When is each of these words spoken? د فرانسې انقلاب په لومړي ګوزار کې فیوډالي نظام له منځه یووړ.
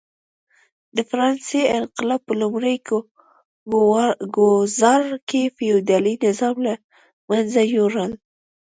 د 0.95 0.97
فرانسې 1.09 1.61
انقلاب 1.77 2.21
په 2.27 2.33
لومړي 2.41 2.75
ګوزار 4.35 5.03
کې 5.29 5.41
فیوډالي 5.55 6.13
نظام 6.25 6.55
له 6.67 6.73
منځه 7.29 7.61
یووړ. 7.75 7.95